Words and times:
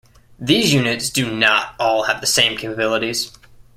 These 0.39 0.73
units 0.73 1.11
do 1.11 1.29
not 1.31 1.75
all 1.79 2.05
have 2.05 2.21
the 2.21 2.25
same 2.25 2.57
capabilities. 2.57 3.31